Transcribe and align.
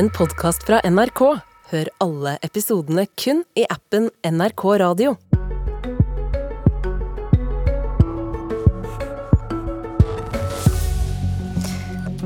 en 0.00 0.08
podkast 0.10 0.62
fra 0.64 0.78
NRK. 0.88 1.20
Hør 1.70 1.88
alle 2.00 2.38
episodene 2.46 3.02
kun 3.20 3.42
i 3.58 3.66
appen 3.68 4.06
NRK 4.24 4.62
Radio. 4.80 5.12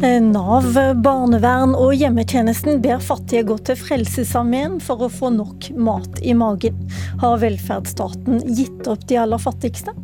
Nav, 0.04 0.70
barnevern 1.02 1.74
og 1.74 1.96
hjemmetjenesten 1.98 2.78
ber 2.84 3.02
fattige 3.02 3.42
gå 3.50 3.58
til 3.66 3.80
Frelsesarmeen 3.82 4.78
for 4.84 5.08
å 5.08 5.10
få 5.10 5.34
nok 5.34 5.72
mat 5.74 6.22
i 6.22 6.38
magen. 6.38 6.78
Har 7.24 7.40
velferdsstaten 7.42 8.44
gitt 8.54 8.86
opp 8.86 9.08
de 9.10 9.18
aller 9.24 9.42
fattigste? 9.42 9.96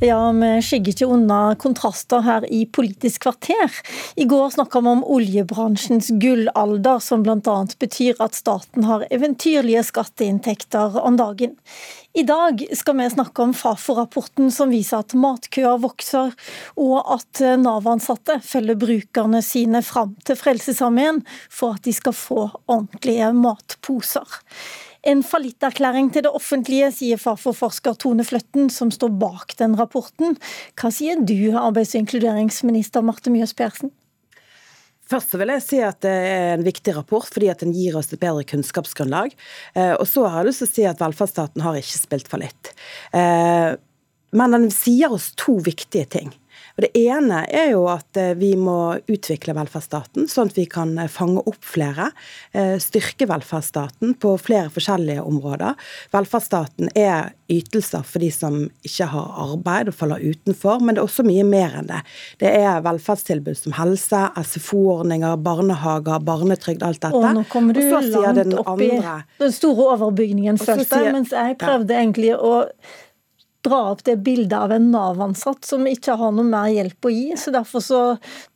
Ja, 0.00 0.32
vi 0.32 0.48
skygger 0.60 0.92
ikke 0.92 1.06
unna 1.08 1.54
kontraster 1.56 2.20
her 2.20 2.44
i 2.52 2.66
Politisk 2.68 3.22
kvarter. 3.24 3.72
I 4.20 4.26
går 4.28 4.50
snakka 4.52 4.82
vi 4.84 4.90
om 4.92 5.04
oljebransjens 5.08 6.10
gullalder, 6.20 6.98
som 7.00 7.22
bl.a. 7.24 7.54
betyr 7.80 8.20
at 8.20 8.36
staten 8.36 8.84
har 8.84 9.06
eventyrlige 9.08 9.86
skatteinntekter 9.88 10.98
om 11.00 11.16
dagen. 11.16 11.56
I 12.12 12.26
dag 12.28 12.60
skal 12.76 13.00
vi 13.00 13.08
snakke 13.14 13.46
om 13.46 13.56
Fafo-rapporten 13.56 14.52
som 14.52 14.68
viser 14.74 15.00
at 15.00 15.16
matkøer 15.16 15.80
vokser, 15.80 16.36
og 16.76 16.98
at 17.16 17.40
Nav-ansatte 17.64 18.42
følger 18.44 18.76
brukerne 18.76 19.40
sine 19.40 19.80
fram 19.80 20.12
til 20.28 20.36
Frelsesarmeen 20.36 21.22
for 21.48 21.80
at 21.80 21.88
de 21.88 21.96
skal 21.96 22.12
få 22.12 22.50
ordentlige 22.68 23.32
matposer. 23.32 24.28
En 25.06 25.20
fallitterklæring 25.22 26.08
til 26.10 26.24
det 26.26 26.32
offentlige, 26.34 26.88
sier 26.90 27.20
Fafo-forsker 27.20 27.94
Tone 28.02 28.24
Fløtten, 28.26 28.66
som 28.74 28.90
står 28.90 29.12
bak 29.20 29.54
den 29.60 29.76
rapporten. 29.78 30.34
Hva 30.74 30.90
sier 30.90 31.20
du, 31.22 31.52
arbeids- 31.54 31.94
og 31.94 32.02
inkluderingsminister 32.02 33.04
Marte 33.06 33.30
Mjøs 33.30 33.54
Persen? 33.54 33.92
Først 35.06 35.36
vil 35.38 35.52
jeg 35.54 35.62
si 35.62 35.78
at 35.86 36.00
det 36.02 36.10
er 36.10 36.56
en 36.56 36.66
viktig 36.66 36.96
rapport, 36.96 37.28
fordi 37.30 37.52
at 37.52 37.62
den 37.62 37.70
gir 37.76 37.94
oss 37.94 38.10
et 38.10 38.18
bedre 38.18 38.42
kunnskapsgrunnlag. 38.50 39.36
Eh, 39.78 39.92
og 39.94 40.08
så 40.10 40.26
har 40.26 40.42
jeg 40.42 40.50
lyst 40.50 40.64
til 40.64 40.66
å 40.66 40.74
si 40.74 40.86
at 40.90 41.04
velferdsstaten 41.04 41.62
har 41.62 41.78
ikke 41.78 42.00
spilt 42.00 42.32
fallitt. 42.32 42.72
Eh, 43.14 43.78
men 44.34 44.56
den 44.58 44.66
sier 44.74 45.14
oss 45.14 45.30
to 45.38 45.60
viktige 45.62 46.10
ting. 46.18 46.34
Og 46.76 46.84
Det 46.84 46.92
ene 47.08 47.40
er 47.48 47.70
jo 47.72 47.86
at 47.88 48.18
eh, 48.20 48.34
vi 48.36 48.52
må 48.60 48.98
utvikle 49.08 49.54
velferdsstaten, 49.56 50.26
sånn 50.28 50.50
at 50.50 50.58
vi 50.58 50.66
kan 50.68 50.92
eh, 51.00 51.08
fange 51.08 51.40
opp 51.48 51.64
flere. 51.64 52.10
Eh, 52.52 52.76
styrke 52.82 53.28
velferdsstaten 53.30 54.12
på 54.20 54.34
flere 54.36 54.68
forskjellige 54.74 55.24
områder. 55.24 55.72
Velferdsstaten 56.12 56.92
er 56.92 57.32
ytelser 57.48 58.04
for 58.04 58.20
de 58.20 58.28
som 58.34 58.58
ikke 58.84 59.08
har 59.08 59.30
arbeid 59.46 59.88
og 59.88 59.96
faller 59.96 60.20
utenfor, 60.20 60.82
men 60.84 60.96
det 60.96 61.00
er 61.00 61.08
også 61.08 61.24
mye 61.24 61.46
mer 61.48 61.78
enn 61.80 61.88
det. 61.88 62.02
Det 62.42 62.52
er 62.52 62.84
velferdstilbud 62.84 63.56
som 63.56 63.76
helse, 63.78 64.26
SFO-ordninger, 64.42 65.38
barnehager, 65.46 66.20
barnetrygd, 66.28 66.84
alt 66.84 67.00
dette. 67.00 67.16
Og 67.16 67.40
nå 67.40 67.46
kommer 67.48 67.72
du 67.72 67.80
langt 67.88 68.60
opp 68.60 68.84
i 68.84 68.92
den 69.40 69.56
store 69.56 69.94
overbygningen, 69.96 70.60
følte 70.60 71.00
jeg, 71.06 71.16
mens 71.16 71.32
jeg 71.32 71.56
prøvde 71.62 71.96
ja. 71.96 72.04
egentlig 72.04 72.36
å 72.36 72.54
dra 73.66 73.80
opp 73.90 74.04
det 74.06 74.16
bildet 74.26 74.56
av 74.58 74.72
en 74.72 74.88
Nav-ansatt 74.92 75.66
som 75.66 75.86
ikke 75.90 76.16
har 76.20 76.32
noe 76.34 76.46
mer 76.46 76.70
hjelp 76.72 77.08
å 77.08 77.12
gi. 77.12 77.26
så 77.40 77.52
Derfor 77.54 77.84
så 77.84 78.00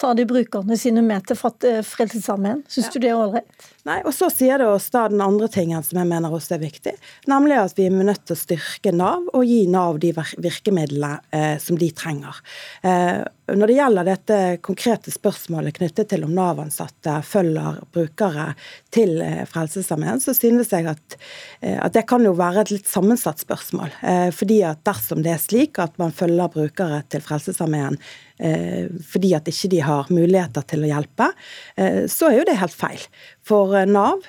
tar 0.01 0.17
de 0.19 0.27
brukerne 0.31 0.79
sine 0.79 1.03
med 1.05 1.27
til 1.29 1.39
eh, 1.69 1.83
Frelsesarmeen. 1.87 2.65
Syns 2.71 2.91
ja. 2.91 2.95
du 2.95 3.05
det 3.05 3.13
er 3.13 3.21
ålreit? 3.21 3.71
Nei, 3.89 4.01
og 4.05 4.13
Så 4.15 4.29
sier 4.33 4.61
det 4.61 4.69
oss 4.69 4.91
da 4.93 5.07
den 5.09 5.23
andre 5.25 5.49
tingen 5.49 5.83
som 5.87 6.01
jeg 6.01 6.09
mener 6.11 6.35
også 6.37 6.57
er 6.57 6.65
viktig, 6.65 6.93
nemlig 7.31 7.57
at 7.57 7.79
vi 7.79 7.87
er 7.89 7.97
nødt 7.97 8.27
til 8.29 8.37
å 8.37 8.41
styrke 8.41 8.93
Nav 8.93 9.31
og 9.33 9.45
gi 9.49 9.63
Nav 9.73 10.01
de 10.03 10.13
virkemidlene 10.13 11.15
eh, 11.33 11.57
som 11.63 11.79
de 11.81 11.89
trenger. 11.97 12.43
Eh, 12.85 13.23
når 13.57 13.71
det 13.71 13.77
gjelder 13.79 14.07
dette 14.07 14.39
konkrete 14.63 15.13
spørsmålet 15.15 15.79
knyttet 15.79 16.11
til 16.13 16.27
om 16.27 16.35
Nav-ansatte 16.37 17.17
følger 17.27 17.81
brukere 17.95 18.51
til 18.95 19.17
eh, 19.25 19.43
Frelsesarmeen, 19.49 20.21
så 20.23 20.35
synes 20.37 20.73
jeg 20.75 20.87
at, 20.91 21.19
eh, 21.61 21.79
at, 21.81 21.95
det 21.97 22.07
kan 22.11 22.25
jo 22.27 22.35
være 22.39 22.65
et 22.65 22.75
litt 22.75 22.91
sammensatt 22.91 23.43
spørsmål. 23.43 23.95
Eh, 24.07 24.29
fordi 24.35 24.61
at 24.69 24.85
dersom 24.87 25.25
det 25.25 25.35
er 25.35 25.43
slik 25.43 25.81
at 25.83 25.97
man 26.01 26.15
følger 26.15 26.53
brukere 26.53 27.03
til 27.11 27.25
Frelsesarmeen 27.25 27.99
fordi 28.41 29.35
at 29.37 29.49
ikke 29.51 29.71
de 29.73 29.83
har 29.85 30.09
muligheter 30.13 30.65
til 30.69 30.85
å 30.85 30.91
hjelpe, 30.91 31.31
eh, 31.77 32.07
så 32.11 32.31
er 32.31 32.41
jo 32.41 32.47
det 32.49 32.59
helt 32.61 32.77
feil. 32.77 33.03
For 33.47 33.75
eh, 33.77 33.89
Nav 33.89 34.23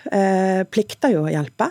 plikter 0.72 1.14
jo 1.14 1.26
å 1.26 1.32
hjelpe. 1.32 1.68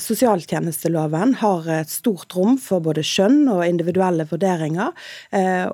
Sosialtjenesteloven 0.00 1.36
har 1.40 1.68
et 1.72 1.90
stort 1.90 2.34
rom 2.36 2.56
for 2.60 2.82
både 2.84 3.04
skjønn 3.06 3.46
og 3.52 3.62
individuelle 3.66 4.26
vurderinger, 4.28 4.92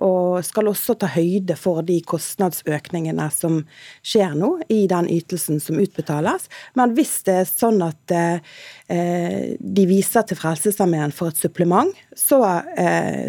og 0.04 0.42
skal 0.46 0.70
også 0.70 0.96
ta 1.00 1.08
høyde 1.14 1.56
for 1.58 1.82
de 1.86 1.98
kostnadsøkningene 2.06 3.28
som 3.34 3.60
skjer 4.04 4.36
nå 4.38 4.50
i 4.72 4.84
den 4.90 5.08
ytelsen 5.12 5.60
som 5.62 5.80
utbetales. 5.82 6.48
Men 6.78 6.94
hvis 6.96 7.14
det 7.28 7.38
er 7.42 7.48
sånn 7.50 7.82
at 7.86 8.16
de 8.88 9.86
viser 9.88 10.28
til 10.28 10.40
Frelsesarmeen 10.40 11.14
for 11.16 11.32
et 11.32 11.40
supplement, 11.40 11.92
så 12.18 12.42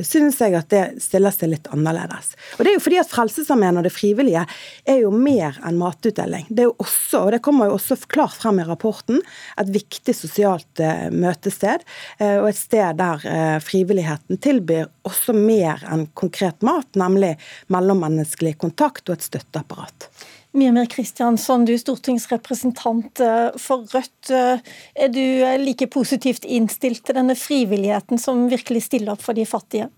synes 0.05 0.41
jeg 0.43 0.57
at 0.59 0.71
det 0.73 0.85
stiller 1.03 1.35
seg 1.35 1.53
litt 1.55 1.71
annerledes. 1.73 2.33
Og 2.57 2.63
det 2.63 2.71
er 2.71 2.77
jo 2.77 2.83
fordi 2.83 2.99
at 3.01 3.09
Frelsesarmeen 3.11 3.79
og 3.79 3.85
det 3.87 3.93
frivillige 3.93 4.43
er 4.89 4.99
jo 5.01 5.11
mer 5.13 5.57
enn 5.65 5.79
matutdeling. 5.79 6.45
Det 6.49 6.65
er 6.65 6.69
jo 6.69 6.75
også, 6.83 7.23
og 7.23 7.31
det 7.35 7.41
kommer 7.45 7.69
jo 7.69 7.77
også 7.77 7.97
klart 8.11 8.37
frem 8.39 8.61
i 8.61 8.67
rapporten, 8.67 9.21
et 9.59 9.71
viktig 9.73 10.15
sosialt 10.17 10.83
uh, 10.83 11.07
møtested. 11.13 11.85
Uh, 12.19 12.43
og 12.43 12.51
et 12.51 12.59
sted 12.59 12.99
der 12.99 13.25
uh, 13.25 13.57
frivilligheten 13.63 14.41
tilbyr 14.43 14.91
også 15.07 15.35
mer 15.37 15.83
enn 15.89 16.07
konkret 16.17 16.61
mat, 16.65 16.89
nemlig 16.99 17.35
mellommenneskelig 17.73 18.57
kontakt 18.61 19.09
og 19.09 19.17
et 19.17 19.27
støtteapparat. 19.31 20.09
Mimir 20.53 20.85
Kristiansson, 20.85 21.63
du 21.65 21.71
er 21.73 21.79
stortingsrepresentant 21.81 23.17
for 23.57 23.87
Rødt. 23.89 24.29
Er 24.29 25.09
du 25.09 25.23
like 25.63 25.87
positivt 25.89 26.45
innstilt 26.45 27.01
til 27.07 27.17
denne 27.17 27.33
frivilligheten 27.33 28.21
som 28.21 28.45
virkelig 28.51 28.83
stiller 28.85 29.15
opp 29.15 29.25
for 29.25 29.33
de 29.33 29.47
fattige? 29.49 29.89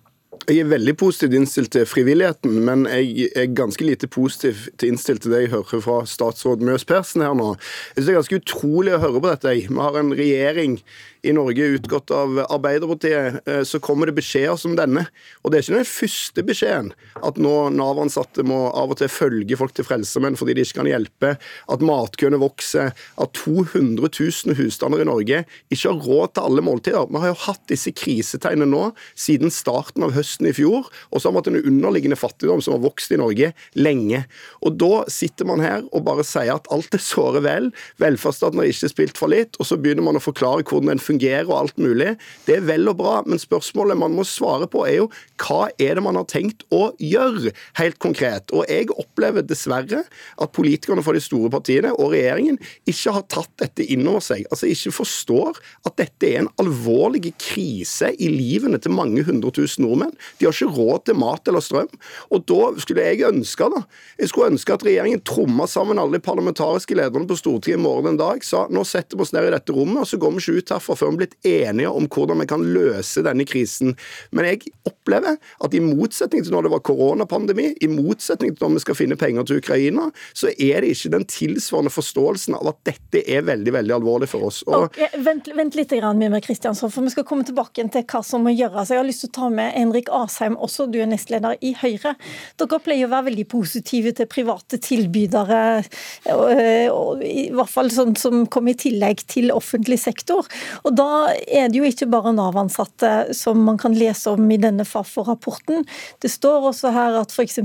Jeg 0.46 0.62
er 0.62 0.68
veldig 0.70 0.94
positivt 1.00 1.34
innstilt 1.38 1.72
til 1.74 1.88
frivilligheten, 1.90 2.60
men 2.68 2.84
jeg 2.90 3.32
er 3.34 3.54
ganske 3.58 3.86
lite 3.86 4.10
positiv 4.12 4.68
til 4.78 4.92
innstilt 4.92 5.24
til 5.24 5.34
det 5.34 5.46
jeg 5.46 5.54
hører 5.56 5.82
fra 5.82 5.98
statsråd 6.10 6.62
Møs 6.66 6.86
Persen 6.86 7.24
her 7.26 7.34
nå. 7.38 7.56
Jeg 7.96 8.04
synes 8.04 8.06
Det 8.06 8.14
er 8.14 8.20
ganske 8.20 8.42
utrolig 8.44 8.94
å 8.94 9.02
høre 9.02 9.22
på 9.22 9.32
dette. 9.32 9.56
Vi 9.56 9.82
har 9.82 9.98
en 9.98 10.14
regjering 10.14 10.80
i 11.26 11.34
Norge 11.34 11.66
utgått 11.80 12.12
av 12.14 12.38
Arbeiderpartiet, 12.44 13.40
eh, 13.50 13.64
så 13.66 13.80
kommer 13.82 14.06
det 14.06 14.18
beskjeder 14.20 14.60
som 14.62 14.76
denne. 14.78 15.08
Og 15.42 15.50
det 15.50 15.58
er 15.58 15.64
ikke 15.64 15.80
den 15.80 15.90
første 15.90 16.44
beskjeden 16.46 16.92
at 17.26 17.40
nå 17.42 17.54
Nav-ansatte 17.74 18.46
må 18.46 18.68
av 18.70 18.94
og 18.94 19.00
til 19.00 19.10
følge 19.10 19.58
folk 19.58 19.74
til 19.74 19.88
Frelsesarmeen 19.88 20.38
fordi 20.38 20.54
de 20.54 20.66
ikke 20.66 20.84
kan 20.84 20.92
hjelpe, 20.92 21.32
at 21.42 21.86
matkøene 21.86 22.38
vokser, 22.42 22.94
at 22.94 23.34
200 23.42 24.06
000 24.06 24.60
husstander 24.60 25.02
i 25.02 25.10
Norge 25.10 25.42
ikke 25.74 25.90
har 25.90 26.06
råd 26.06 26.36
til 26.36 26.50
alle 26.52 26.66
måltider. 26.66 27.10
Vi 27.10 27.24
har 27.24 27.34
jo 27.34 27.42
hatt 27.48 27.66
disse 27.72 27.96
krisetegnene 27.96 28.70
nå 28.70 28.92
siden 29.18 29.54
starten 29.54 30.06
av 30.06 30.14
høsten 30.14 30.25
i 30.46 30.54
fjor, 30.56 30.90
og 31.12 31.22
så 31.22 31.30
har 31.30 31.36
vi 31.36 31.42
hatt 31.42 31.50
en 31.52 31.60
underliggende 31.74 32.20
fattigdom 32.20 32.64
som 32.64 32.76
har 32.76 32.84
vokst 32.84 33.14
i 33.14 33.20
Norge 33.22 33.52
lenge. 33.78 34.24
Og 34.66 34.78
da 34.82 35.04
sitter 35.12 35.48
man 35.50 35.64
her 35.64 35.86
og 35.92 36.06
bare 36.08 36.26
sier 36.28 36.56
at 36.56 36.70
alt 36.74 36.96
er 36.96 37.04
såre 37.04 37.42
vel, 37.46 37.72
velferdsstaten 38.02 38.62
har 38.62 38.70
ikke 38.72 38.92
spilt 38.92 39.20
for 39.20 39.32
litt, 39.32 39.60
og 39.60 39.70
så 39.70 39.78
begynner 39.80 40.06
man 40.06 40.20
å 40.20 40.24
forklare 40.24 40.66
hvordan 40.66 40.94
den 40.94 41.04
fungerer 41.04 41.48
og 41.50 41.58
alt 41.60 41.82
mulig. 41.82 42.16
Det 42.48 42.60
er 42.60 42.68
vel 42.68 42.90
og 42.92 43.00
bra, 43.02 43.16
men 43.28 43.42
spørsmålet 43.42 44.00
man 44.00 44.16
må 44.16 44.26
svare 44.28 44.70
på 44.72 44.86
er 44.88 45.00
jo 45.02 45.10
hva 45.42 45.68
er 45.82 45.98
det 45.98 46.04
man 46.06 46.18
har 46.20 46.28
tenkt 46.32 46.66
å 46.74 46.90
gjøre, 47.02 47.54
helt 47.80 48.00
konkret. 48.04 48.52
Og 48.56 48.68
jeg 48.72 48.92
opplever 48.96 49.46
dessverre 49.46 50.04
at 50.06 50.56
politikerne 50.56 51.04
for 51.06 51.18
de 51.18 51.24
store 51.24 51.52
partiene 51.54 51.92
og 51.96 52.14
regjeringen 52.16 52.60
ikke 52.90 53.16
har 53.18 53.28
tatt 53.32 53.52
dette 53.62 53.86
inn 53.92 54.06
over 54.08 54.24
seg. 54.24 54.46
Altså 54.52 54.70
ikke 54.72 54.96
forstår 54.96 55.60
at 55.88 55.98
dette 56.00 56.30
er 56.30 56.44
en 56.44 56.52
alvorlig 56.62 57.34
krise 57.42 58.12
i 58.16 58.30
livene 58.32 58.80
til 58.82 58.96
mange 58.96 59.26
hundre 59.28 59.54
tusen 59.56 59.86
nordmenn. 59.86 60.15
De 60.40 60.48
har 60.48 60.56
ikke 60.56 60.74
råd 60.76 61.06
til 61.06 61.20
mat 61.20 61.48
eller 61.52 61.64
strøm. 61.64 61.92
Og 62.34 62.46
da 62.50 62.72
skulle 62.82 63.06
jeg 63.06 63.26
ønske 63.30 63.70
da, 63.72 63.82
jeg 64.20 64.32
skulle 64.32 64.52
ønske 64.54 64.76
at 64.76 64.86
regjeringen 64.86 65.24
tromma 65.26 65.68
sammen 65.70 66.00
alle 66.02 66.20
de 66.20 66.26
parlamentariske 66.26 66.98
lederne 66.98 67.28
på 67.30 67.38
Stortinget 67.40 67.80
i 67.80 67.84
morgen 67.84 68.14
en 68.14 68.20
dag, 68.20 68.44
sa 68.46 68.66
nå 68.72 68.84
setter 68.88 69.18
vi 69.18 69.26
oss 69.26 69.34
ned 69.36 69.50
i 69.50 69.54
dette 69.56 69.76
rommet, 69.76 70.04
og 70.04 70.10
så 70.10 70.20
går 70.22 70.36
vi 70.36 70.44
ikke 70.44 70.62
ut 70.62 70.74
herfra 70.76 70.98
før 71.00 71.14
vi 71.14 71.22
blitt 71.24 71.38
enige 71.48 71.92
om 71.92 72.08
hvordan 72.12 72.42
vi 72.44 72.50
kan 72.50 72.64
løse 72.76 73.24
denne 73.26 73.48
krisen. 73.48 73.96
Men 74.36 74.50
jeg 74.50 74.74
opplever 74.88 75.38
at 75.38 75.76
i 75.76 75.82
motsetning 75.84 76.46
til 76.46 76.56
når 76.56 76.68
det 76.68 76.74
var 76.76 76.84
koronapandemi, 76.88 77.72
i 77.82 77.90
motsetning 77.92 78.56
til 78.56 78.66
når 78.66 78.78
vi 78.78 78.86
skal 78.86 79.00
finne 79.00 79.20
penger 79.20 79.48
til 79.48 79.62
Ukraina, 79.64 80.10
så 80.34 80.52
er 80.54 80.84
det 80.84 80.94
ikke 80.96 81.14
den 81.16 81.28
tilsvarende 81.30 81.94
forståelsen 81.94 82.58
av 82.60 82.74
at 82.74 82.82
dette 82.92 83.24
er 83.26 83.46
veldig 83.48 83.74
veldig 83.76 83.96
alvorlig 83.98 84.30
for 84.32 84.48
oss. 84.50 84.62
Og... 84.68 84.90
Okay, 84.90 85.10
vent, 85.26 85.50
vent, 85.56 85.78
litt, 85.78 85.94
Mimir 86.16 86.44
Kristiansson, 86.46 86.92
for 86.94 87.06
vi 87.06 87.14
skal 87.14 87.28
komme 87.28 87.46
tilbake 87.48 87.86
til 87.92 88.06
hva 88.06 88.22
som 88.26 88.46
må 88.46 88.54
gjøres. 88.56 88.92
Jeg 88.92 89.02
har 89.02 89.08
lyst 89.08 89.26
til 89.26 89.32
å 89.32 89.36
ta 89.40 89.50
med 89.54 89.74
Henrik 89.76 90.05
Henrik 90.06 90.10
Asheim, 90.14 90.56
også 90.58 90.88
du 90.92 91.00
er 91.00 91.08
nestleder 91.10 91.58
i 91.62 91.74
Høyre. 91.76 92.16
Dere 92.58 92.80
pleier 92.80 93.08
å 93.08 93.12
være 93.12 93.30
veldig 93.30 93.46
positive 93.50 94.14
til 94.16 94.28
private 94.28 94.78
tilbydere, 94.78 95.84
i 96.26 97.50
hvert 97.54 97.72
fall 97.72 97.90
sånn 97.92 98.16
som 98.16 98.46
kommer 98.48 98.74
i 98.74 98.78
tillegg 98.78 99.26
til 99.28 99.52
offentlig 99.52 100.00
sektor. 100.00 100.46
Og 100.84 100.96
da 100.96 101.32
er 101.48 101.70
det 101.70 101.80
jo 101.80 101.88
ikke 101.88 102.10
bare 102.10 102.34
Nav-ansatte 102.36 103.34
som 103.36 103.64
man 103.66 103.78
kan 103.78 103.96
lese 103.96 104.34
om 104.34 104.52
i 104.52 104.58
denne 104.58 104.86
Fafo-rapporten. 104.86 105.86
Det 106.22 106.30
står 106.32 106.70
også 106.72 106.92
her 106.94 107.20
at 107.22 107.34
f.eks. 107.34 107.60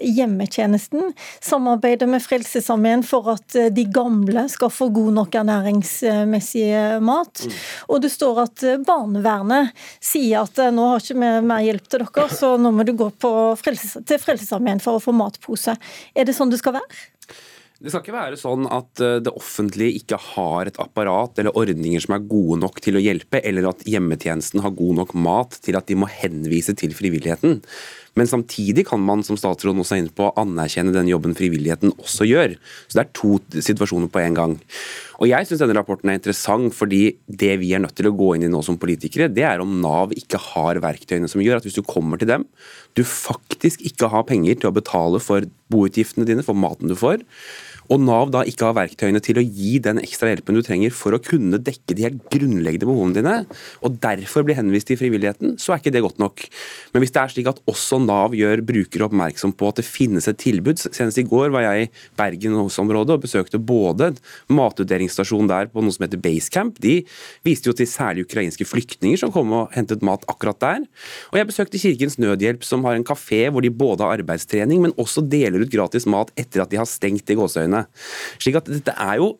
hjemmetjenesten 0.00 1.12
samarbeider 1.40 2.10
med 2.10 2.24
Frelsesarmeen 2.24 3.04
for 3.06 3.34
at 3.36 3.56
de 3.72 3.86
gamle 3.92 4.46
skal 4.52 4.72
få 4.72 4.90
god 4.94 5.12
nok 5.20 5.38
ernæringsmessig 5.42 6.68
mat. 7.04 7.44
Mm. 7.44 7.56
Og 7.92 8.02
det 8.04 8.12
står 8.14 8.42
at 8.46 8.66
barnevernet 8.86 9.74
sier 10.00 10.44
at 10.44 10.58
nå 10.74 10.90
har 10.92 11.02
ikke 11.02 11.18
vi 11.20 11.32
mer 11.46 11.65
hjelp 11.66 11.90
til 11.90 12.04
dere, 12.04 12.28
så 12.32 12.54
nå 12.60 12.72
må 12.74 12.86
du 12.86 12.94
gå 12.98 13.10
frelse, 13.60 14.02
til 14.06 14.22
Frelsesarmeen 14.22 14.82
for 14.82 14.98
å 14.98 15.02
få 15.02 15.14
matpose. 15.16 15.76
Er 16.14 16.28
det 16.28 16.36
sånn 16.36 16.52
det 16.52 16.62
skal 16.62 16.78
være? 16.78 17.06
Det 17.76 17.92
skal 17.92 18.00
ikke 18.00 18.14
være 18.14 18.38
sånn 18.40 18.64
at 18.72 19.02
eh, 19.04 19.18
det 19.20 19.34
offentlige 19.36 19.98
ikke 19.98 20.16
har 20.32 20.70
et 20.70 20.78
apparat 20.80 21.36
eller 21.42 21.56
ordninger 21.60 22.00
som 22.00 22.14
er 22.16 22.24
gode 22.24 22.56
nok 22.62 22.80
til 22.84 22.96
å 22.96 23.02
hjelpe, 23.04 23.42
eller 23.44 23.68
at 23.68 23.84
hjemmetjenesten 23.84 24.62
har 24.64 24.72
god 24.78 25.02
nok 25.02 25.12
mat 25.20 25.58
til 25.60 25.76
at 25.76 25.88
de 25.90 25.98
må 26.00 26.08
henvise 26.08 26.72
til 26.80 26.96
frivilligheten. 26.96 27.60
Men 28.16 28.28
samtidig 28.30 28.86
kan 28.88 29.02
man, 29.04 29.22
som 29.26 29.36
statsråden 29.36 29.82
også 29.82 29.96
er 29.96 30.02
inne 30.02 30.14
på, 30.16 30.30
anerkjenne 30.40 30.94
den 30.94 31.10
jobben 31.10 31.36
frivilligheten 31.36 31.92
også 32.00 32.26
gjør. 32.28 32.54
Så 32.88 32.98
det 32.98 33.04
er 33.04 33.12
to 33.16 33.36
situasjoner 33.52 34.08
på 34.12 34.22
en 34.22 34.38
gang. 34.38 34.56
Og 35.20 35.28
Jeg 35.28 35.48
syns 35.48 35.62
denne 35.62 35.76
rapporten 35.76 36.10
er 36.12 36.18
interessant, 36.18 36.72
fordi 36.76 37.16
det 37.28 37.54
vi 37.60 37.74
er 37.76 37.84
nødt 37.84 37.96
til 37.98 38.08
å 38.08 38.14
gå 38.16 38.34
inn 38.36 38.46
i 38.48 38.50
nå 38.52 38.62
som 38.64 38.80
politikere, 38.80 39.28
det 39.32 39.44
er 39.48 39.60
om 39.60 39.78
Nav 39.82 40.16
ikke 40.16 40.40
har 40.52 40.80
verktøyene 40.84 41.28
som 41.28 41.44
gjør 41.44 41.60
at 41.60 41.68
hvis 41.68 41.76
du 41.76 41.84
kommer 41.84 42.20
til 42.20 42.30
dem, 42.32 42.48
du 42.96 43.04
faktisk 43.04 43.84
ikke 43.84 44.10
har 44.12 44.26
penger 44.28 44.60
til 44.60 44.70
å 44.70 44.76
betale 44.76 45.20
for 45.20 45.44
boutgiftene 45.72 46.28
dine, 46.28 46.44
for 46.46 46.56
maten 46.56 46.88
du 46.88 46.96
får, 46.96 47.24
og 47.90 48.02
Nav 48.02 48.32
da 48.34 48.42
ikke 48.46 48.68
har 48.68 48.76
verktøyene 48.78 49.22
til 49.24 49.40
å 49.40 49.44
gi 49.44 49.76
den 49.82 50.00
ekstra 50.02 50.30
hjelpen 50.32 50.58
du 50.58 50.62
trenger 50.66 50.94
for 50.94 51.16
å 51.16 51.22
kunne 51.22 51.60
dekke 51.62 51.96
de 51.96 52.06
helt 52.08 52.22
grunnleggende 52.32 52.88
behovene 52.88 53.18
dine, 53.18 53.36
og 53.84 53.98
derfor 54.02 54.46
blir 54.46 54.58
henvist 54.58 54.90
til 54.90 55.00
frivilligheten, 55.00 55.56
så 55.60 55.74
er 55.74 55.82
ikke 55.82 55.94
det 55.94 56.04
godt 56.04 56.20
nok. 56.22 56.46
Men 56.94 57.04
hvis 57.04 57.14
det 57.14 57.22
er 57.22 57.34
slik 57.34 57.50
at 57.50 57.62
også 57.70 58.00
Nav 58.02 58.36
gjør 58.36 58.64
brukere 58.66 59.08
oppmerksom 59.08 59.54
på 59.56 59.70
at 59.70 59.80
det 59.80 59.86
finnes 59.88 60.26
et 60.28 60.38
tilbud 60.40 60.76
Senest 60.76 61.20
i 61.20 61.24
går 61.26 61.50
var 61.54 61.64
jeg 61.64 61.86
i 61.86 61.90
Bergen-området 62.18 63.16
og 63.16 63.22
besøkte 63.24 63.60
både 63.62 64.12
matutdelingsstasjon 64.52 65.48
der 65.50 65.70
på 65.72 65.82
noe 65.84 65.94
som 65.94 66.06
heter 66.06 66.20
Basecamp. 66.22 66.78
De 66.82 66.98
viste 67.46 67.70
jo 67.70 67.74
til 67.76 67.88
særlig 67.90 68.26
ukrainske 68.26 68.66
flyktninger 68.68 69.20
som 69.20 69.32
kom 69.34 69.52
og 69.56 69.74
hentet 69.76 70.04
mat 70.06 70.24
akkurat 70.30 70.60
der. 70.62 70.86
Og 71.32 71.40
jeg 71.40 71.50
besøkte 71.50 71.80
Kirkens 71.80 72.18
Nødhjelp, 72.22 72.64
som 72.66 72.84
har 72.86 72.98
en 72.98 73.06
kafé 73.06 73.46
hvor 73.52 73.64
de 73.64 73.72
både 73.72 74.04
har 74.04 74.20
arbeidstrening, 74.20 74.82
men 74.84 74.94
også 75.00 75.24
deler 75.26 75.64
ut 75.64 75.72
gratis 75.72 76.08
mat 76.10 76.32
etter 76.38 76.64
at 76.64 76.72
de 76.72 76.80
har 76.80 76.88
stengt 76.90 77.30
i 77.30 77.38
gåseøynene. 77.38 77.75
Slik 78.38 78.60
at 78.60 78.70
dette 78.70 78.94
er 78.96 79.20
jo 79.20 79.34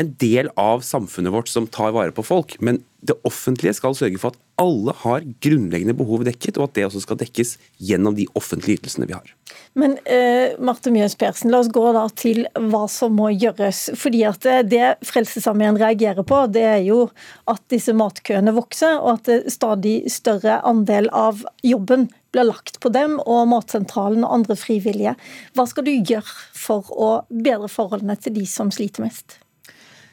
en 0.00 0.14
del 0.20 0.48
av 0.58 0.84
samfunnet 0.86 1.32
vårt 1.34 1.50
som 1.50 1.66
tar 1.68 1.92
vare 1.96 2.14
på 2.14 2.24
folk. 2.24 2.56
Men 2.64 2.80
det 3.04 3.16
offentlige 3.28 3.74
skal 3.76 3.96
sørge 3.96 4.20
for 4.20 4.32
at 4.32 4.40
alle 4.60 4.92
har 5.02 5.24
grunnleggende 5.44 5.96
behov 5.96 6.24
dekket, 6.28 6.58
og 6.60 6.68
at 6.68 6.76
det 6.76 6.86
også 6.86 7.00
skal 7.04 7.18
dekkes 7.20 7.54
gjennom 7.80 8.16
de 8.16 8.26
offentlige 8.36 8.80
ytelsene 8.80 9.08
vi 9.08 9.16
har. 9.16 9.32
Men 9.78 9.96
eh, 10.04 10.56
Marte 10.60 10.92
Mjøs 10.92 11.16
Persen, 11.20 11.52
la 11.52 11.62
oss 11.62 11.70
gå 11.72 11.84
da 11.96 12.04
til 12.12 12.42
hva 12.70 12.82
som 12.92 13.14
må 13.16 13.30
gjøres. 13.32 13.88
fordi 13.96 14.22
at 14.28 14.46
eh, 14.46 14.62
Det 14.66 14.86
Frelsesarmeen 15.06 15.80
reagerer 15.80 16.26
på, 16.26 16.42
det 16.52 16.66
er 16.74 16.82
jo 16.84 17.06
at 17.48 17.62
disse 17.72 17.94
matkøene 17.96 18.54
vokser, 18.56 18.98
og 19.00 19.18
at 19.18 19.30
det 19.30 19.54
stadig 19.54 19.96
større 20.12 20.60
andel 20.68 21.08
av 21.16 21.44
jobben 21.64 22.10
blir 22.32 22.48
lagt 22.48 22.80
på 22.80 22.92
dem 22.94 23.18
og 23.24 23.48
Matsentralen 23.50 24.24
og 24.26 24.34
andre 24.40 24.56
frivillige. 24.58 25.16
Hva 25.56 25.66
skal 25.68 25.86
du 25.86 25.92
gjøre 25.92 26.34
for 26.56 26.90
å 26.94 27.12
bedre 27.30 27.70
forholdene 27.70 28.18
til 28.20 28.36
de 28.38 28.46
som 28.48 28.72
sliter 28.74 29.06
mest? 29.06 29.40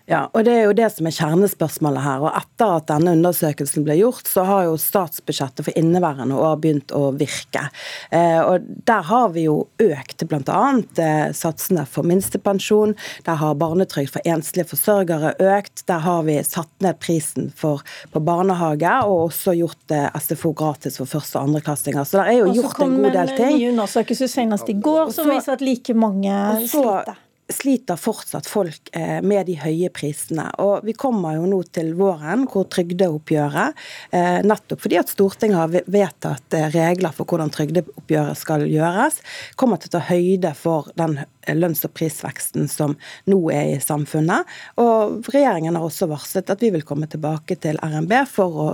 Ja, 0.07 0.29
og 0.31 0.45
Det 0.45 0.53
er 0.55 0.61
jo 0.69 0.75
det 0.75 0.87
som 0.95 1.07
er 1.09 1.15
kjernespørsmålet 1.17 1.99
her. 1.99 2.21
og 2.23 2.35
Etter 2.39 2.77
at 2.77 2.85
denne 2.87 3.11
undersøkelsen 3.17 3.83
ble 3.83 3.97
gjort, 3.99 4.29
så 4.31 4.45
har 4.47 4.63
jo 4.69 4.77
statsbudsjettet 4.79 5.67
for 5.67 5.75
inneværende 5.75 6.37
år 6.39 6.55
begynt 6.63 6.93
å 6.95 7.11
virke. 7.11 7.65
Eh, 8.09 8.39
og 8.39 8.63
Der 8.87 9.03
har 9.03 9.33
vi 9.35 9.43
jo 9.49 9.67
økt 9.83 10.23
bl.a. 10.23 10.61
Eh, 11.03 11.33
satsene 11.35 11.83
for 11.85 12.07
minstepensjon. 12.07 12.95
Der 13.25 13.35
har 13.35 13.59
barnetrygd 13.59 14.13
for 14.15 14.23
enslige 14.23 14.69
forsørgere 14.71 15.35
økt. 15.43 15.83
Der 15.91 15.99
har 15.99 16.23
vi 16.23 16.39
satt 16.43 16.71
ned 16.79 17.01
prisen 17.03 17.51
for, 17.51 17.83
på 18.13 18.23
barnehage, 18.23 18.95
og 19.03 19.27
også 19.27 19.57
gjort 19.59 19.91
eh, 19.91 20.07
SFO 20.15 20.53
gratis 20.55 20.97
for 20.97 21.05
første- 21.05 21.35
og 21.35 21.49
andreklassinger. 21.49 22.07
Så 22.07 22.23
det 22.23 22.31
er 22.31 22.39
jo 22.45 22.55
gjort 22.61 22.79
en 22.79 22.95
god 23.03 23.11
del 23.11 23.35
ting. 23.35 23.35
Og 23.35 23.35
så 23.35 23.43
kom 23.43 23.51
en 23.51 23.59
ny 23.59 23.69
undersøkelse 23.75 24.31
senest 24.31 24.69
i 24.69 24.79
går 24.79 25.11
som 25.11 25.27
viser 25.27 25.59
at 25.59 25.61
like 25.61 25.93
mange 25.93 26.31
sliter 26.63 27.26
sliter 27.53 27.95
fortsatt 27.99 28.47
folk 28.49 28.89
eh, 28.95 29.19
med 29.23 29.47
de 29.47 29.57
høye 29.61 29.89
prisene. 29.93 30.49
Og 30.63 30.85
Vi 30.87 30.95
kommer 30.97 31.37
jo 31.37 31.47
nå 31.49 31.61
til 31.75 31.93
våren 31.97 32.45
hvor 32.51 32.67
trygdeoppgjøret, 32.73 33.77
eh, 34.11 34.39
nettopp 34.47 34.83
fordi 34.83 34.99
at 34.99 35.11
Stortinget 35.13 35.61
har 35.61 35.87
vedtatt 35.87 36.57
eh, 36.57 36.69
regler 36.73 37.15
for 37.15 37.29
hvordan 37.29 37.53
trygdeoppgjøret 37.55 38.39
skal 38.39 38.67
gjøres, 38.67 39.21
kommer 39.55 39.79
til 39.79 39.91
å 39.91 39.97
ta 39.97 40.05
høyde 40.11 40.53
for 40.57 40.91
den 40.99 41.21
lønns- 41.55 41.85
og 41.87 41.93
prisveksten 41.97 42.67
som 42.71 42.95
nå 43.29 43.39
er 43.53 43.75
i 43.75 43.79
samfunnet. 43.83 44.47
Og 44.81 45.23
Regjeringen 45.31 45.77
har 45.77 45.85
også 45.85 46.09
varslet 46.11 46.49
at 46.49 46.63
vi 46.63 46.71
vil 46.73 46.85
komme 46.87 47.07
tilbake 47.09 47.57
til 47.61 47.79
RNB 47.83 48.13
for 48.31 48.61
å 48.63 48.67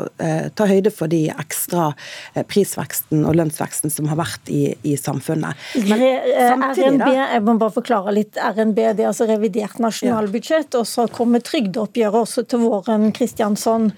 ta 0.56 0.68
høyde 0.70 0.92
for 0.94 1.12
de 1.12 1.26
ekstra 1.32 1.92
prisveksten 2.50 3.26
og 3.28 3.38
lønnsveksten 3.38 3.92
som 3.94 4.10
har 4.12 4.20
vært 4.20 4.50
i, 4.54 4.74
i 4.88 4.96
samfunnet. 5.00 5.60
Men, 5.90 6.04
RNB, 6.74 7.08
jeg 7.14 7.44
må 7.46 7.58
bare 7.62 7.76
forklare 7.76 8.16
litt. 8.16 8.38
RNB 8.38 8.80
det 8.98 9.06
er 9.06 9.12
altså 9.12 9.28
revidert 9.30 9.80
nasjonalbudsjett, 9.84 10.78
og 10.80 10.88
så 10.90 11.08
kommer 11.12 11.44
trygdeoppgjøret 11.44 12.28
også 12.28 12.46
til 12.50 12.64
våren. 12.66 13.12
Kristiansson. 13.16 13.92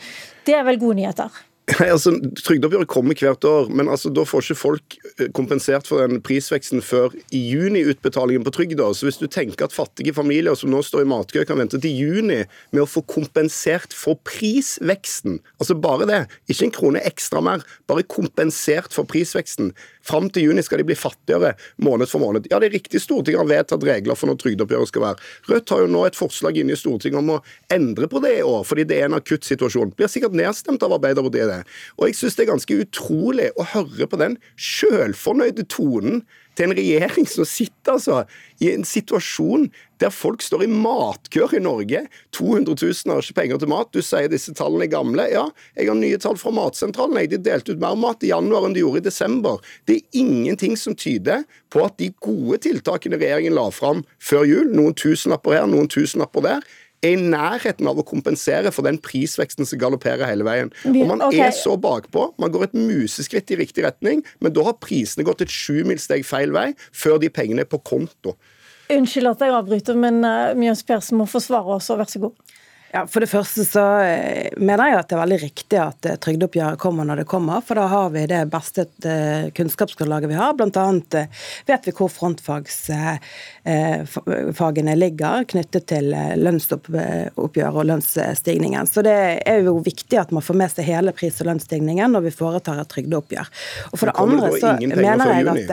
Det 0.46 0.56
er 0.58 0.66
vel 0.68 0.80
gode 0.82 1.00
nyheter? 1.00 1.44
Nei, 1.66 1.88
altså, 1.90 2.12
Trygdeoppgjøret 2.46 2.90
kommer 2.94 3.18
hvert 3.18 3.46
år, 3.50 3.72
men 3.74 3.88
altså, 3.90 4.12
da 4.14 4.22
får 4.28 4.44
ikke 4.44 4.58
folk 4.60 4.96
eh, 5.16 5.32
kompensert 5.34 5.88
for 5.90 6.04
den 6.04 6.22
prisveksten 6.22 6.84
før 6.86 7.16
i 7.34 7.42
juni-utbetalingen 7.42 8.46
på 8.46 8.54
trygda. 8.54 8.92
Så 8.94 9.08
hvis 9.08 9.18
du 9.18 9.26
tenker 9.26 9.66
at 9.66 9.74
fattige 9.74 10.14
familier 10.14 10.54
som 10.60 10.70
nå 10.70 10.84
står 10.86 11.02
i 11.02 11.10
matkø, 11.10 11.42
kan 11.50 11.58
vente 11.58 11.80
til 11.82 11.98
juni 11.98 12.44
med 12.70 12.84
å 12.84 12.90
få 12.90 13.02
kompensert 13.10 13.98
for 13.98 14.22
prisveksten, 14.30 15.40
altså 15.58 15.78
bare 15.82 16.06
det, 16.12 16.22
ikke 16.54 16.68
en 16.70 16.76
krone 16.78 17.04
ekstra 17.10 17.42
mer, 17.46 17.66
bare 17.90 18.06
kompensert 18.14 18.94
for 18.94 19.10
prisveksten, 19.10 19.74
Fram 20.06 20.28
til 20.30 20.50
juni 20.50 20.62
skal 20.62 20.82
de 20.82 20.86
bli 20.86 20.98
fattigere 20.98 21.56
måned 21.82 22.10
for 22.10 22.22
måned. 22.22 22.46
Ja, 22.52 22.60
det 22.62 22.70
er 22.70 22.76
riktig 22.78 23.02
Stortinget 23.02 23.42
har 23.42 23.50
vedtatt 23.50 23.86
regler 23.88 24.18
for 24.18 24.30
når 24.30 24.38
trygdeoppgjøret 24.44 24.92
skal 24.92 25.06
være. 25.08 25.30
Rødt 25.50 25.74
har 25.74 25.82
jo 25.82 25.92
nå 25.96 26.04
et 26.06 26.20
forslag 26.20 26.60
inne 26.62 26.76
i 26.76 26.80
Stortinget 26.80 27.24
om 27.24 27.32
å 27.34 27.40
endre 27.74 28.10
på 28.12 28.22
det 28.22 28.36
i 28.38 28.44
år, 28.46 28.62
fordi 28.70 28.86
det 28.86 29.00
er 29.00 29.10
en 29.10 29.18
akutt 29.18 29.48
situasjon. 29.48 29.96
Blir 29.98 30.12
sikkert 30.12 30.38
nedstemt 30.38 30.86
av 30.86 30.94
Arbeiderpartiet, 31.00 31.50
det. 31.50 31.55
Og 32.00 32.10
jeg 32.10 32.18
syns 32.20 32.38
det 32.38 32.46
er 32.46 32.54
ganske 32.54 32.80
utrolig 32.86 33.52
å 33.56 33.68
høre 33.76 34.10
på 34.10 34.20
den 34.22 34.40
sjølfornøyde 34.60 35.68
tonen 35.72 36.26
til 36.56 36.70
en 36.70 36.76
regjering 36.78 37.28
som 37.28 37.48
sitter 37.48 37.96
altså 37.96 38.22
i 38.64 38.72
en 38.72 38.86
situasjon 38.88 39.68
der 40.00 40.12
folk 40.12 40.44
står 40.44 40.66
i 40.66 40.70
matkøer 40.72 41.56
i 41.56 41.62
Norge. 41.64 42.02
200 42.36 42.76
000 42.80 43.12
har 43.14 43.24
ikke 43.24 43.38
penger 43.40 43.60
til 43.62 43.72
mat. 43.72 43.92
Du 43.96 44.04
sier 44.04 44.32
disse 44.32 44.54
tallene 44.56 44.88
er 44.88 44.92
gamle. 44.92 45.28
Ja, 45.32 45.46
jeg 45.78 45.90
har 45.90 46.00
nye 46.00 46.20
tall 46.22 46.40
fra 46.40 46.52
Matsentralen. 46.56 47.20
De 47.32 47.40
delte 47.40 47.76
ut 47.76 47.84
mer 47.84 47.96
mat 48.00 48.24
i 48.24 48.32
januar 48.32 48.68
enn 48.68 48.76
de 48.76 48.84
gjorde 48.84 49.04
i 49.04 49.08
desember. 49.08 49.62
Det 49.88 50.00
er 50.00 50.22
ingenting 50.24 50.76
som 50.80 50.98
tyder 51.00 51.46
på 51.72 51.84
at 51.86 51.96
de 52.02 52.12
gode 52.24 52.60
tiltakene 52.66 53.20
regjeringen 53.20 53.56
la 53.56 53.70
fram 53.76 54.04
før 54.24 54.48
jul, 54.48 54.74
noen 54.76 54.96
tusenlapper 55.00 55.60
her, 55.60 55.70
noen 55.72 55.92
tusenlapper 55.92 56.44
der, 56.44 56.68
er 57.04 57.16
i 57.16 57.20
nærheten 57.20 57.88
av 57.90 58.00
å 58.00 58.06
kompensere 58.08 58.72
for 58.74 58.88
den 58.88 58.98
prisveksten 59.04 59.68
som 59.68 59.80
galopperer 59.82 60.28
hele 60.30 60.48
veien. 60.48 60.72
Og 60.88 61.02
Man 61.10 61.24
okay. 61.26 61.48
er 61.48 61.56
så 61.56 61.76
bakpå. 61.82 62.30
Man 62.42 62.54
går 62.54 62.70
et 62.70 62.78
museskritt 62.78 63.52
i 63.52 63.60
riktig 63.60 63.86
retning, 63.86 64.24
men 64.40 64.56
da 64.56 64.66
har 64.68 64.80
prisene 64.82 65.26
gått 65.28 65.44
et 65.46 65.54
sjumilssteg 65.54 66.26
feil 66.28 66.56
vei 66.56 66.72
før 66.92 67.20
de 67.22 67.32
pengene 67.34 67.66
er 67.66 67.72
på 67.72 67.82
konto. 67.86 68.36
Unnskyld 68.94 69.32
at 69.32 69.42
jeg 69.42 69.54
avbryter, 69.56 69.98
men 69.98 70.22
uh, 70.26 70.54
Mjøs 70.58 70.84
Persen 70.86 71.18
må 71.18 71.26
forsvare 71.30 71.80
oss, 71.80 71.90
og 71.90 72.02
vær 72.02 72.10
så 72.12 72.22
god. 72.28 72.36
Ja, 72.96 73.08
For 73.08 73.20
det 73.20 73.28
første 73.28 73.66
så 73.68 73.82
eh, 74.06 74.54
mener 74.56 74.88
jeg 74.88 75.00
at 75.02 75.10
det 75.10 75.16
er 75.18 75.24
veldig 75.24 75.40
riktig 75.42 75.80
at 75.82 76.06
eh, 76.08 76.16
trygdeoppgjøret 76.22 76.80
kommer 76.80 77.04
når 77.08 77.16
det 77.22 77.28
kommer, 77.28 77.62
for 77.66 77.76
da 77.76 77.88
har 77.92 78.10
vi 78.14 78.22
det 78.32 78.50
beste 78.54 78.86
eh, 79.04 79.52
kunnskapsgrunnlaget 79.58 80.30
vi 80.32 80.38
har. 80.40 80.54
Blant 80.56 80.78
annet 80.80 81.18
vet 81.68 81.88
vi 81.90 81.94
hvor 81.98 82.10
frontfagene 82.14 84.96
ligger 84.96 85.44
knyttet 85.52 85.84
til 85.92 86.06
lønnsoppgjør 86.40 87.74
og 87.82 87.86
lønnsstigningen. 87.90 88.88
Så 88.88 89.00
det 89.04 89.44
er 89.44 89.60
jo 89.66 89.74
viktig 89.84 90.18
at 90.22 90.32
man 90.36 90.44
får 90.46 90.56
med 90.62 90.70
seg 90.72 90.84
hele 90.88 91.12
pris- 91.18 91.42
og 91.44 91.48
lønnsstigningen 91.50 92.12
når 92.16 92.22
vi 92.30 92.38
foretar 92.38 92.80
et 92.80 92.92
trygdeoppgjør. 92.94 93.48
Og 93.92 93.96
for 94.00 94.06
det 94.12 94.20
andre 94.24 94.48
så 94.56 94.68
mener 94.86 95.26
jeg 95.34 95.44
at, 95.52 95.70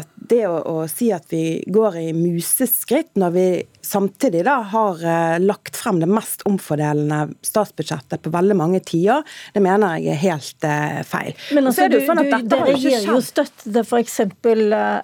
at 0.00 0.08
det 0.32 0.44
å, 0.48 0.56
å 0.56 0.88
si 0.88 1.12
at 1.12 1.26
vi 1.32 1.44
går 1.68 1.92
i 2.00 2.12
museskritt 2.16 3.12
når 3.20 3.30
vi 3.36 3.46
samtidig 3.82 4.44
da 4.46 4.62
har 4.72 4.96
lagt 5.42 5.81
frem 5.82 5.98
det 6.02 6.08
mest 6.10 6.44
omfordelende 6.48 7.32
statsbudsjettet 7.44 8.22
på 8.22 8.32
veldig 8.32 8.56
mange 8.58 8.80
tiår. 8.86 9.24
Det 9.54 9.62
mener 9.64 9.98
jeg 9.98 10.14
er 10.14 10.20
helt 10.22 10.66
uh, 10.66 11.00
feil. 11.06 11.32
Men 11.56 11.70
altså, 11.70 11.88
du, 11.90 11.98
sånn 12.06 12.22
du, 12.22 12.30
dere 12.52 12.76
gir 12.78 13.08
jo 13.08 13.18
støtte 13.24 13.68
til 13.68 13.82
f.eks. 13.82 14.20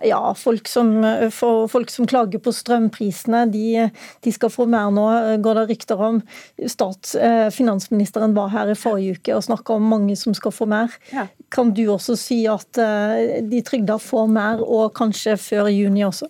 Ja, 0.09 0.21
folk 0.39 0.71
som, 0.71 0.95
folk 1.35 1.93
som 1.93 2.09
klager 2.11 2.43
på 2.43 2.55
strømprisene. 2.55 3.45
De, 3.53 3.89
de, 4.25 4.35
skal 4.35 4.53
få 4.53 4.69
mer 4.71 4.93
nå, 4.95 5.07
går 5.45 5.63
det 5.63 5.67
rykter 5.73 6.05
om. 6.09 6.23
Stats, 6.71 7.17
finansministeren 7.55 8.37
var 8.37 8.53
her 8.55 8.73
i 8.73 8.79
forrige 8.79 9.19
uke 9.19 9.37
og 9.37 9.45
snakka 9.49 9.79
om 9.79 9.91
mange 9.93 10.17
som 10.21 10.37
skal 10.37 10.55
få 10.55 10.69
mer. 10.71 10.95
Ja. 11.13 11.29
Kan 11.55 11.73
du 11.77 11.85
også 11.93 12.17
si 12.19 12.43
at 12.51 12.79
de 12.79 13.63
trygda 13.67 13.99
får 14.03 14.27
mer, 14.33 14.65
og 14.65 14.93
kanskje 14.99 15.39
før 15.41 15.71
juni 15.73 16.05
også? 16.07 16.29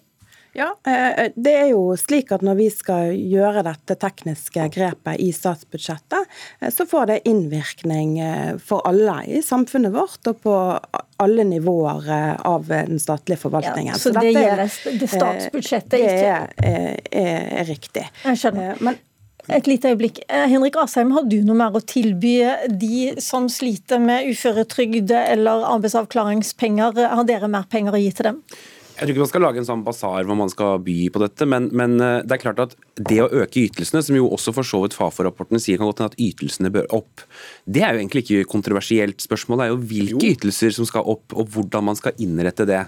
Ja, 0.57 0.69
eh, 0.87 1.29
det 1.37 1.55
er 1.55 1.67
jo 1.73 1.83
slik 1.99 2.33
at 2.35 2.43
når 2.45 2.59
vi 2.59 2.69
skal 2.73 3.13
gjøre 3.15 3.63
dette 3.67 3.97
tekniske 4.01 4.69
grepet 4.75 5.21
i 5.23 5.31
statsbudsjettet, 5.35 6.39
eh, 6.61 6.71
så 6.75 6.87
får 6.89 7.11
det 7.11 7.19
innvirkning 7.29 8.19
eh, 8.23 8.55
for 8.63 8.87
alle 8.89 9.21
i 9.29 9.43
samfunnet 9.45 9.93
vårt 9.95 10.31
og 10.31 10.41
på 10.45 10.55
alle 11.19 11.45
nivåer 11.45 12.09
av 12.47 12.71
den 12.71 13.01
statlige 13.03 13.43
forvaltningen. 13.43 13.93
Ja, 13.93 13.99
så, 13.99 14.13
så 14.13 14.23
det 14.23 14.33
gjelder 14.33 14.65
det 15.03 15.11
statsbudsjettet, 15.11 15.99
ikke? 15.99 16.41
Det 16.63 16.73
er, 16.73 16.97
er, 17.11 17.53
er 17.63 17.69
riktig. 17.69 18.07
Jeg 18.25 18.41
skjønner. 18.41 18.81
Men 18.87 18.99
et 19.49 19.67
lite 19.67 19.91
øyeblikk. 19.91 20.21
Henrik 20.29 20.77
Asheim, 20.77 21.11
har 21.17 21.25
du 21.25 21.39
noe 21.43 21.57
mer 21.57 21.77
å 21.77 21.81
tilby 21.81 22.35
de 22.69 23.15
som 23.25 23.49
sliter 23.51 24.01
med 24.03 24.29
uføretrygd 24.29 25.15
eller 25.17 25.65
arbeidsavklaringspenger? 25.73 27.01
Har 27.17 27.25
dere 27.29 27.49
mer 27.51 27.65
penger 27.73 27.97
å 27.97 28.03
gi 28.03 28.11
til 28.13 28.29
dem? 28.29 28.43
Jeg 28.99 29.07
tror 29.07 29.13
ikke 29.15 29.23
man 29.23 29.31
skal 29.31 29.45
lage 29.47 29.61
en 29.61 29.67
sånn 29.67 29.83
basar 29.87 30.27
hvor 30.27 30.35
man 30.35 30.51
skal 30.51 30.81
by 30.83 30.95
på 31.15 31.21
dette, 31.23 31.47
men, 31.47 31.69
men, 31.71 31.93
eh, 32.03 32.25
det 32.27 32.35
er 32.35 32.41
klart 32.43 32.63
at 32.65 32.73
det 32.99 33.21
å 33.23 33.29
øke 33.31 33.61
ytelsene, 33.69 34.01
som 34.03 34.17
jo 34.17 34.27
også 34.35 34.51
for 34.57 34.67
så 34.67 34.81
vidt 34.83 34.97
Fafo-rapporten 34.99 35.63
sier 35.63 35.79
kan 35.79 35.87
godt 35.87 36.01
hende 36.03 36.17
at 36.17 36.19
ytelsene 36.19 36.73
bør 36.75 36.89
opp, 36.99 37.23
det 37.63 37.85
er 37.87 37.95
jo 37.95 38.01
egentlig 38.01 38.25
ikke 38.25 38.49
kontroversielt. 38.51 39.23
Spørsmålet 39.23 39.69
er 39.69 39.71
jo 39.71 39.77
hvilke 39.93 40.17
jo. 40.17 40.33
ytelser 40.35 40.75
som 40.75 40.89
skal 40.89 41.07
opp, 41.07 41.31
og 41.31 41.47
hvordan 41.55 41.87
man 41.87 41.99
skal 42.01 42.19
innrette 42.19 42.67
det. 42.67 42.81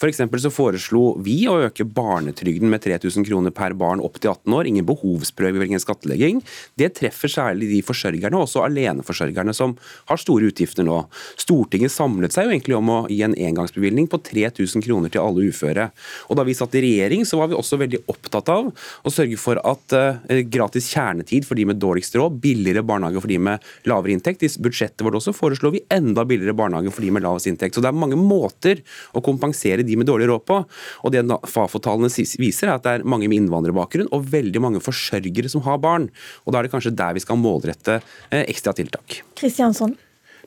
F.eks. 0.00 0.22
så 0.46 0.52
foreslo 0.54 1.02
vi 1.20 1.36
å 1.52 1.58
øke 1.66 1.84
barnetrygden 1.84 2.72
med 2.72 2.86
3000 2.86 3.28
kroner 3.28 3.52
per 3.52 3.76
barn 3.76 4.00
opp 4.00 4.16
til 4.22 4.32
18 4.32 4.56
år. 4.56 4.70
Ingen 4.72 4.88
behovsprøve, 4.88 5.60
ingen 5.68 5.84
skattlegging. 5.84 6.40
Det 6.80 6.94
treffer 6.96 7.34
særlig 7.34 7.68
de 7.74 7.82
forsørgerne, 7.84 8.40
også 8.40 8.64
aleneforsørgerne, 8.64 9.52
som 9.52 9.76
har 10.08 10.24
store 10.24 10.48
utgifter 10.48 10.88
nå. 10.88 11.02
Stortinget 11.36 11.92
samlet 11.92 12.32
seg 12.32 12.48
jo 12.48 12.56
egentlig 12.56 12.80
om 12.80 12.94
å 12.94 12.98
gi 13.12 13.20
en 13.26 13.36
engangsbevilgning 13.36 14.08
på 14.08 14.22
3000 14.32 14.88
kroner 14.88 15.12
til 15.12 15.26
alle 15.26 15.50
uføre 15.50 15.57
uføre. 15.58 15.90
Og 16.30 16.38
Da 16.38 16.46
vi 16.46 16.54
satt 16.54 16.76
i 16.78 16.82
regjering, 16.84 17.24
så 17.26 17.40
var 17.40 17.50
vi 17.50 17.58
også 17.58 17.80
veldig 17.80 18.04
opptatt 18.08 18.48
av 18.54 18.70
å 18.70 19.12
sørge 19.12 19.38
for 19.40 19.58
at 19.66 19.94
uh, 19.96 20.42
gratis 20.46 20.90
kjernetid 20.94 21.46
for 21.48 21.58
de 21.58 21.66
med 21.68 21.80
dårligst 21.82 22.14
råd, 22.18 22.38
billigere 22.42 22.84
barnehage 22.86 23.22
for 23.22 23.30
de 23.30 23.40
med 23.42 23.68
lavere 23.90 24.14
inntekt. 24.14 24.46
I 24.46 24.52
budsjettet 24.62 25.04
vårt 25.04 25.18
også 25.18 25.34
foreslår 25.36 25.74
vi 25.74 25.84
enda 25.94 26.24
billigere 26.28 26.56
barnehage 26.58 26.94
for 26.94 27.04
de 27.04 27.12
med 27.14 27.26
lavest 27.26 27.50
inntekt. 27.50 27.76
Så 27.76 27.84
det 27.84 27.90
er 27.90 27.98
mange 27.98 28.18
måter 28.18 28.82
å 29.16 29.24
kompensere 29.24 29.86
de 29.86 29.98
med 29.98 30.08
dårlig 30.08 30.30
råd 30.30 30.46
på. 30.48 30.62
Og 31.04 31.14
det 31.14 31.24
Fafo-tallene 31.48 32.10
viser, 32.40 32.68
er 32.70 32.76
at 32.76 32.86
det 32.86 32.96
er 32.98 33.06
mange 33.08 33.28
med 33.28 33.42
innvandrerbakgrunn 33.42 34.10
og 34.14 34.28
veldig 34.32 34.62
mange 34.64 34.82
forsørgere 34.84 35.50
som 35.50 35.64
har 35.66 35.80
barn. 35.82 36.08
Og 36.46 36.54
da 36.54 36.60
er 36.60 36.68
det 36.68 36.74
kanskje 36.74 36.96
der 36.98 37.16
vi 37.16 37.24
skal 37.24 37.40
målrette 37.40 38.00
uh, 38.00 38.44
ekstra 38.44 38.76
tiltak. 38.76 39.22
Kristiansson. 39.38 39.96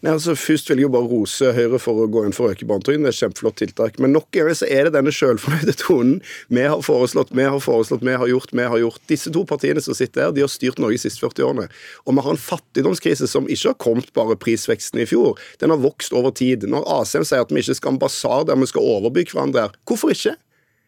Nei, 0.01 0.15
altså 0.15 0.33
Først 0.33 0.69
vil 0.71 0.79
jeg 0.81 0.87
jo 0.87 0.93
bare 0.95 1.05
rose 1.05 1.51
Høyre 1.53 1.77
for 1.81 2.01
å 2.01 2.07
gå 2.09 2.23
inn 2.25 2.33
for 2.33 2.47
å 2.47 2.55
øke 2.55 2.65
barnetrygden. 2.65 3.03
Det 3.05 3.11
er 3.11 3.13
et 3.13 3.19
kjempeflott 3.19 3.59
tiltak. 3.61 3.99
Men 4.01 4.15
nok 4.15 4.33
en 4.33 4.47
gang 4.49 4.57
så 4.57 4.65
er 4.65 4.87
det 4.87 4.95
denne 4.95 5.13
sjølfornøyde 5.13 5.75
tonen. 5.77 6.15
Vi 6.49 6.63
har 6.65 6.81
foreslått, 6.85 7.33
vi 7.37 7.45
har 7.45 7.61
foreslått, 7.61 8.01
vi 8.07 8.17
har 8.17 8.31
gjort, 8.31 8.53
vi 8.57 8.65
har 8.73 8.81
gjort. 8.81 9.01
Disse 9.11 9.29
to 9.33 9.45
partiene 9.45 9.83
som 9.85 9.97
sitter 9.97 10.25
her, 10.25 10.33
de 10.33 10.41
har 10.41 10.49
styrt 10.49 10.81
Norge 10.81 10.97
de 10.97 11.03
siste 11.05 11.21
40 11.21 11.45
årene. 11.45 11.69
Og 12.07 12.17
vi 12.17 12.25
har 12.25 12.33
en 12.33 12.45
fattigdomskrise 12.49 13.29
som 13.29 13.45
ikke 13.45 13.75
har 13.75 13.81
kommet 13.85 14.09
bare 14.17 14.39
prisveksten 14.41 15.03
i 15.03 15.09
fjor. 15.09 15.37
Den 15.61 15.75
har 15.75 15.83
vokst 15.85 16.17
over 16.17 16.33
tid. 16.33 16.65
Når 16.65 16.89
Asheim 16.97 17.27
sier 17.27 17.45
at 17.45 17.53
vi 17.53 17.61
ikke 17.61 17.77
skal 17.77 17.93
ha 17.93 17.99
en 17.99 18.01
basar 18.01 18.47
der 18.49 18.57
vi 18.57 18.73
skal 18.73 18.95
overbygge 18.97 19.37
hverandre, 19.37 19.69
hvorfor 19.85 20.17
ikke? 20.17 20.33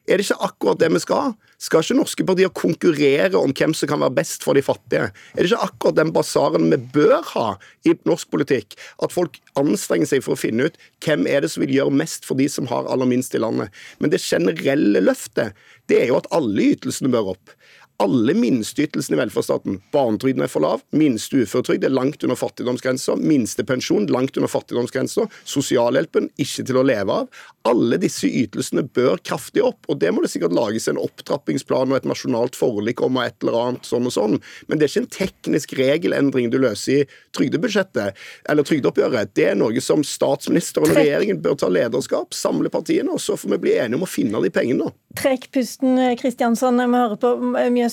Er 0.04 0.20
det 0.20 0.26
ikke 0.26 0.44
akkurat 0.44 0.80
det 0.82 0.90
vi 0.92 1.00
skal? 1.00 1.32
Skal 1.64 1.84
ikke 1.84 1.96
norske 1.96 2.26
partier 2.28 2.50
konkurrere 2.52 3.40
om 3.40 3.54
hvem 3.56 3.72
som 3.78 3.88
kan 3.88 4.02
være 4.04 4.18
best 4.18 4.44
for 4.44 4.58
de 4.58 4.64
fattige? 4.66 5.06
Er 5.32 5.40
det 5.40 5.48
ikke 5.48 5.70
akkurat 5.70 6.00
den 6.02 6.12
basaren 6.16 6.68
vi 6.74 6.80
bør 6.98 7.22
ha 7.30 7.46
i 7.88 7.94
norsk 8.10 8.28
politikk? 8.34 8.76
At 9.00 9.16
folk 9.16 9.40
anstrenger 9.60 10.10
seg 10.12 10.26
for 10.26 10.36
å 10.36 10.42
finne 10.42 10.68
ut 10.68 10.80
hvem 11.06 11.24
er 11.32 11.46
det 11.46 11.54
som 11.54 11.64
vil 11.64 11.76
gjøre 11.78 11.96
mest 12.04 12.28
for 12.28 12.40
de 12.40 12.50
som 12.52 12.68
har 12.68 12.90
aller 12.92 13.08
minst 13.08 13.36
i 13.38 13.40
landet. 13.40 13.72
Men 14.04 14.12
det 14.12 14.20
generelle 14.26 15.06
løftet, 15.06 15.56
det 15.88 16.02
er 16.02 16.12
jo 16.12 16.20
at 16.20 16.28
alle 16.36 16.74
ytelsene 16.74 17.12
bør 17.14 17.38
opp 17.38 17.56
alle 18.04 18.34
minsteytelsene 18.36 19.16
i 19.16 19.22
velferdsstaten. 19.22 19.80
Barnetrygden 19.96 20.44
er 20.44 20.52
for 20.52 20.66
lav, 20.66 20.84
minste 20.96 21.44
uføretrygd 21.44 21.86
er 21.88 21.94
langt 21.94 22.24
under 22.26 22.38
fattigdomsgrensa, 22.40 23.16
minstepensjon 23.22 24.10
langt 24.12 24.38
under 24.40 24.52
fattigdomsgrensa, 24.52 25.30
sosialhjelpen 25.48 26.28
ikke 26.42 26.66
til 26.68 26.80
å 26.80 26.86
leve 26.88 27.20
av. 27.24 27.44
Alle 27.70 28.00
disse 28.02 28.28
ytelsene 28.28 28.84
bør 28.84 29.22
kraftig 29.24 29.64
opp, 29.64 29.88
og 29.88 30.02
det 30.02 30.12
må 30.12 30.24
det 30.24 30.34
sikkert 30.34 30.56
lages 30.58 30.90
en 30.92 31.00
opptrappingsplan 31.00 31.94
og 31.94 32.02
et 32.02 32.10
nasjonalt 32.10 32.58
forlik 32.60 33.04
om 33.06 33.22
og 33.22 33.28
et 33.28 33.46
eller 33.46 33.60
annet 33.62 33.88
sånn 33.88 34.10
og 34.10 34.16
sånn, 34.16 34.36
men 34.68 34.80
det 34.80 34.88
er 34.88 34.92
ikke 34.92 35.04
en 35.06 35.14
teknisk 35.18 35.76
regelendring 35.80 36.52
du 36.52 36.60
løser 36.60 37.04
i 37.04 37.08
trygdebudsjettet 37.38 38.20
eller 38.52 38.68
trygdeoppgjøret. 38.68 39.32
Det 39.38 39.48
er 39.54 39.60
noe 39.60 39.84
som 39.84 40.04
statsministeren 40.04 40.92
og 40.92 41.00
regjeringen 41.00 41.40
bør 41.44 41.56
ta 41.64 41.72
lederskap, 41.72 42.36
samle 42.36 42.72
partiene, 42.74 43.16
og 43.16 43.24
så 43.24 43.40
får 43.40 43.56
vi 43.56 43.62
bli 43.68 43.78
enige 43.80 44.02
om 44.02 44.06
å 44.08 44.12
finne 44.12 44.44
de 44.44 44.52
pengene. 44.54 44.92
Trekk 45.18 45.52
pusten, 45.54 46.00
Kristiansson. 46.20 46.82
Vi 46.82 47.00
hører 47.00 47.20
på 47.22 47.34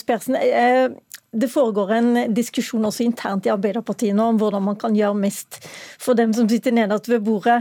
Mjøs 0.01 0.07
Persen. 0.07 0.37
Eh, 0.37 0.91
det 1.33 1.47
foregår 1.49 1.93
en 1.95 2.35
diskusjon 2.35 2.85
også 2.89 3.05
internt 3.05 3.47
i 3.47 3.53
Arbeiderpartiet 3.53 4.17
nå 4.17 4.25
om 4.33 4.39
hvordan 4.41 4.65
man 4.67 4.79
kan 4.81 4.97
gjøre 4.97 5.15
mest 5.15 5.61
for 6.01 6.19
dem 6.19 6.33
som 6.35 6.49
sitter 6.51 6.75
nederst 6.75 7.07
ved 7.07 7.23
bordet. 7.23 7.61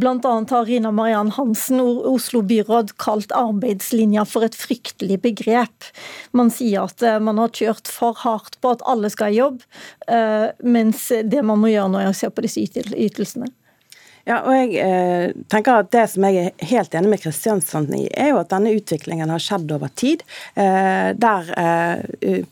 Annet 0.00 0.50
har 0.50 0.64
Rina 0.64 0.90
Mariann 0.90 1.30
Hansen, 1.36 1.80
Oslo 1.80 2.40
byråd, 2.40 2.94
kalt 2.96 3.32
arbeidslinja 3.36 4.24
for 4.24 4.46
et 4.46 4.56
fryktelig 4.56 5.20
begrep. 5.20 5.90
Man 6.32 6.48
sier 6.50 6.86
at 6.88 7.02
eh, 7.02 7.20
man 7.20 7.38
har 7.42 7.52
kjørt 7.52 7.90
for 7.92 8.16
hardt 8.24 8.56
på 8.60 8.72
at 8.72 8.84
alle 8.88 9.10
skal 9.12 9.34
i 9.34 9.42
jobb, 9.42 9.60
eh, 10.08 10.48
mens 10.64 11.10
det 11.10 11.44
man 11.44 11.60
må 11.60 11.74
gjøre 11.74 11.92
nå 11.92 12.00
er 12.00 12.14
å 12.14 12.16
se 12.16 12.30
på 12.30 12.46
disse 12.46 12.64
ytelsene. 12.64 13.52
Ja, 14.28 14.42
og 14.44 14.52
jeg 14.52 14.74
eh, 14.84 15.32
tenker 15.48 15.80
at 15.80 15.90
Det 15.94 16.04
som 16.12 16.26
jeg 16.28 16.50
er 16.50 16.66
helt 16.70 16.94
enig 16.96 17.12
med 17.14 17.22
Kristiansand 17.22 17.92
i, 17.96 18.04
er 18.12 18.32
jo 18.34 18.40
at 18.42 18.50
denne 18.52 18.72
utviklingen 18.76 19.32
har 19.32 19.40
skjedd 19.42 19.70
over 19.72 19.90
tid. 19.96 20.22
Eh, 20.54 21.10
der 21.16 21.48
eh, 21.56 22.42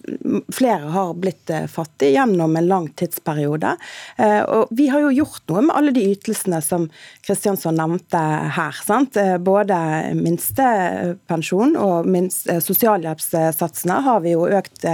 flere 0.54 0.92
har 0.94 1.12
blitt 1.20 1.50
eh, 1.52 1.66
fattige 1.70 2.14
gjennom 2.16 2.56
en 2.56 2.68
lang 2.70 2.88
tidsperiode. 2.98 3.74
Eh, 4.16 4.40
og 4.42 4.72
Vi 4.74 4.88
har 4.88 5.04
jo 5.04 5.12
gjort 5.20 5.44
noe 5.52 5.66
med 5.68 5.76
alle 5.76 5.94
de 5.96 6.06
ytelsene 6.14 6.62
som 6.64 6.88
Kristiansand 7.26 7.78
nevnte 7.78 8.22
her. 8.56 8.80
sant? 8.84 9.20
Eh, 9.20 9.36
både 9.38 9.78
minstepensjon 10.16 11.76
og 11.76 12.08
minst, 12.08 12.48
sosialhjelpssatsene 12.64 14.00
har 14.08 14.24
vi 14.24 14.32
jo 14.34 14.46
økt 14.48 14.86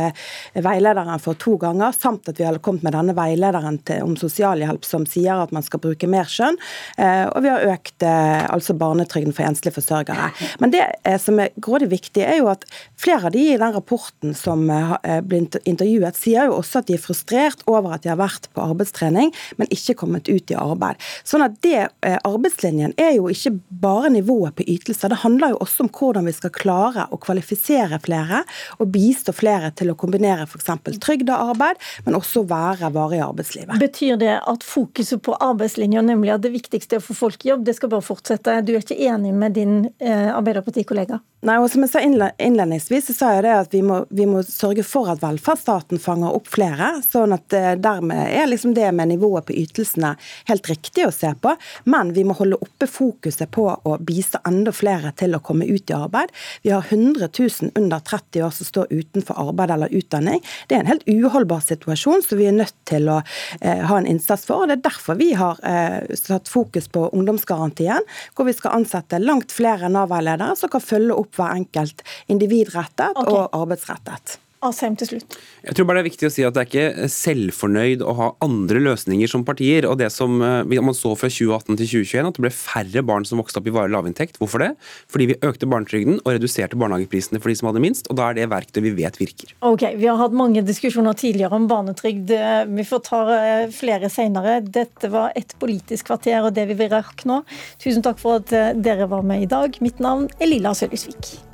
veilederen 0.54 1.23
for 1.23 1.38
to 1.38 1.57
ganger, 1.61 1.95
samt 1.95 2.28
at 2.28 2.40
vi 2.40 2.47
har 2.47 2.59
kommet 2.64 2.83
med 2.87 2.97
denne 2.97 3.14
veilederen 3.16 3.78
til, 3.87 4.02
om 4.04 4.16
sosialhjelp 4.19 4.85
som 4.87 5.07
sier 5.09 5.38
at 5.45 5.52
man 5.54 5.64
skal 5.64 5.83
bruke 5.85 6.09
mer 6.11 6.28
skjønn. 6.31 6.59
Eh, 6.97 7.25
og 7.31 7.45
vi 7.45 7.50
har 7.52 7.66
økt 7.75 8.04
eh, 8.07 8.45
altså 8.52 8.76
barnetrygden 8.78 9.35
for 9.37 9.47
enslige 9.47 9.76
forsørgere. 9.76 10.31
Men 10.62 10.75
det 10.75 10.83
eh, 11.04 11.19
som 11.21 11.40
er 11.43 11.54
grådig 11.57 11.90
viktig, 11.93 12.25
er 12.25 12.40
jo 12.40 12.50
at 12.52 12.66
flere 13.00 13.31
av 13.31 13.35
de 13.35 13.45
i 13.54 13.59
den 13.61 13.75
rapporten 13.75 14.35
som 14.37 14.64
ble 14.64 15.40
intervjuet, 15.69 16.16
sier 16.19 16.49
jo 16.49 16.59
også 16.59 16.81
at 16.81 16.88
de 16.88 16.97
er 16.97 17.02
frustrert 17.02 17.62
over 17.71 17.95
at 17.95 18.04
de 18.04 18.11
har 18.12 18.19
vært 18.21 18.49
på 18.54 18.62
arbeidstrening, 18.64 19.33
men 19.61 19.71
ikke 19.75 19.97
kommet 20.00 20.28
ut 20.31 20.50
i 20.50 20.59
arbeid. 20.59 21.00
Sånn 21.26 21.45
at 21.45 21.57
det 21.64 21.88
Arbeidslinjen 22.25 22.95
er 23.00 23.14
jo 23.16 23.28
ikke 23.33 23.52
bare 23.83 24.11
nivået 24.12 24.57
på 24.59 24.66
ytelser, 24.71 25.12
det 25.12 25.21
handler 25.23 25.54
jo 25.54 25.61
også 25.64 25.85
om 25.85 25.90
hvordan 25.95 26.28
vi 26.28 26.35
skal 26.37 26.52
klare 26.54 27.07
å 27.12 27.19
kvalifisere 27.21 27.99
flere 28.04 28.43
og 28.78 28.90
bistå 28.95 29.35
flere 29.37 29.71
til 29.76 29.93
å 29.93 29.99
kombinere 29.99 30.47
f.eks. 30.49 30.71
trygd 31.02 31.31
og 31.31 31.52
arbeid, 31.54 31.81
men 32.07 32.19
også 32.19 32.45
være 32.50 32.90
varig 32.95 33.21
i 33.21 33.25
arbeidslivet. 33.25 33.78
Betyr 33.83 34.19
det 34.21 34.35
at 34.40 34.66
fokuset 34.66 35.23
på 35.25 35.37
arbeidslinja, 35.43 36.02
nemlig 36.04 36.35
at 36.35 36.45
det 36.45 36.53
viktigste 36.54 37.00
å 37.00 37.04
få 37.04 37.16
folk 37.18 37.44
i 37.44 37.52
jobb. 37.52 37.64
Det 37.66 37.76
skal 37.76 37.92
bare 37.92 38.06
fortsette. 38.06 38.61
Du 38.64 38.75
er 38.75 38.82
ikke 38.82 38.99
enig 38.99 39.34
med 39.37 39.56
din 39.58 39.78
eh, 39.99 40.30
Arbeiderpartikollega? 40.34 41.20
Nei, 41.44 41.58
og 41.61 41.68
som 41.68 41.82
jeg 41.84 41.90
sa 41.92 42.00
innledningsvis, 42.00 43.11
så 43.11 43.14
sa 43.14 43.30
jeg 43.34 43.42
det 43.44 43.52
at 43.52 43.75
vi 43.75 43.82
må, 43.84 43.99
vi 44.08 44.25
må, 44.25 44.40
sørge 44.49 44.80
for 44.87 45.11
at 45.12 45.20
velferdsstaten 45.20 46.00
fanger 46.00 46.32
opp 46.32 46.46
flere. 46.49 47.02
sånn 47.04 47.34
at 47.37 47.52
eh, 47.52 47.75
dermed 47.76 48.30
er 48.32 48.49
liksom 48.49 48.73
det 48.76 48.88
med 48.96 49.11
nivået 49.11 49.44
på 49.50 49.56
ytelsene 49.61 50.14
helt 50.49 50.70
riktig 50.70 51.04
å 51.04 51.12
se 51.12 51.34
på. 51.37 51.52
Men 51.84 52.14
vi 52.16 52.25
må 52.25 52.37
holde 52.38 52.56
oppe 52.64 52.88
fokuset 52.88 53.50
på 53.52 53.66
å 53.68 53.99
bistå 54.00 54.40
enda 54.49 54.73
flere 54.73 55.12
til 55.20 55.37
å 55.37 55.42
komme 55.44 55.68
ut 55.68 55.92
i 55.92 55.96
arbeid. 55.99 56.32
Vi 56.64 56.73
har 56.73 56.87
100 56.88 57.28
000 57.28 57.75
under 57.76 58.00
30 58.00 58.46
år 58.46 58.56
som 58.56 58.70
står 58.70 58.94
utenfor 58.94 59.37
arbeid 59.44 59.75
eller 59.76 59.92
utdanning. 59.92 60.40
Det 60.68 60.78
er 60.78 60.87
en 60.87 60.92
helt 60.94 61.04
uholdbar 61.04 61.61
situasjon 61.66 62.25
som 62.25 62.40
vi 62.40 62.49
er 62.49 62.56
nødt 62.56 62.76
til 62.88 63.12
å 63.12 63.20
eh, 63.61 63.84
ha 63.84 64.00
en 64.00 64.08
innsats 64.08 64.49
for. 64.49 64.64
og 64.64 64.73
Det 64.73 64.78
er 64.78 64.88
derfor 64.88 65.20
vi 65.20 65.34
har 65.37 65.61
eh, 65.61 66.08
satt 66.16 66.44
fokus 66.51 66.89
på 66.93 67.09
ungdomsgarantien, 67.17 68.07
hvor 68.35 68.49
vi 68.49 68.57
skal 68.57 68.81
ansette 68.81 69.21
langt 69.23 69.55
flere 69.55 69.91
Nav-veiledere 69.93 70.57
som 70.59 70.73
kan 70.73 70.85
følge 70.85 71.17
opp 71.17 71.37
hver 71.39 71.57
enkelt 71.59 72.05
individrettet 72.33 73.17
okay. 73.17 73.35
og 73.35 73.61
arbeidsrettet. 73.63 74.39
Asheim 74.64 74.97
til 75.00 75.12
slutt. 75.12 75.38
Jeg 75.64 75.76
tror 75.76 75.88
bare 75.88 76.00
det 76.00 76.04
er 76.04 76.11
viktig 76.11 76.28
å 76.28 76.33
si 76.35 76.44
at 76.47 76.56
det 76.56 76.64
er 76.64 76.71
ikke 76.71 77.09
selvfornøyd 77.12 78.04
å 78.04 78.16
ha 78.18 78.30
andre 78.44 78.83
løsninger 78.83 79.30
som 79.30 79.44
partier. 79.47 79.88
og 79.88 79.99
det 80.00 80.11
som 80.12 80.38
Man 80.38 80.94
så 80.94 81.14
fra 81.16 81.28
2018 81.30 81.78
til 81.78 82.04
2021 82.04 82.28
at 82.28 82.37
det 82.37 82.44
ble 82.44 82.52
færre 82.54 83.02
barn 83.06 83.25
som 83.25 83.40
vokste 83.40 83.61
opp 83.61 83.68
i 83.68 83.75
varig 83.75 83.94
lavinntekt. 83.94 84.38
Hvorfor 84.40 84.62
det? 84.62 84.71
Fordi 85.11 85.28
vi 85.30 85.38
økte 85.47 85.68
barnetrygden 85.71 86.21
og 86.23 86.35
reduserte 86.35 86.78
barnehageprisene 86.80 87.40
for 87.40 87.52
de 87.52 87.56
som 87.59 87.71
hadde 87.71 87.83
minst. 87.85 88.11
og 88.11 88.18
Da 88.18 88.30
er 88.30 88.38
det 88.38 88.50
verktøy 88.52 88.83
vi 88.85 88.94
vet 88.99 89.18
virker. 89.21 89.54
Ok, 89.61 89.87
Vi 89.97 90.06
har 90.11 90.21
hatt 90.21 90.37
mange 90.37 90.64
diskusjoner 90.66 91.16
tidligere 91.18 91.56
om 91.56 91.68
barnetrygd. 91.71 92.35
Vi 92.75 92.85
får 92.88 93.04
ta 93.09 93.23
eh, 93.37 93.71
flere 93.75 94.11
senere. 94.12 94.61
Dette 94.61 95.11
var 95.12 95.33
et 95.38 95.56
politisk 95.61 96.11
kvarter 96.11 96.44
og 96.44 96.54
det 96.56 96.68
vi 96.71 96.78
vil 96.78 96.92
rekke 96.92 97.28
nå. 97.30 97.42
Tusen 97.83 98.04
takk 98.04 98.21
for 98.23 98.42
at 98.42 98.52
eh, 98.52 98.75
dere 98.76 99.09
var 99.11 99.26
med 99.26 99.47
i 99.47 99.50
dag. 99.50 99.80
Mitt 99.85 100.02
navn 100.04 100.28
er 100.38 100.50
Lilla 100.50 100.75
Sølhusvik. 100.76 101.53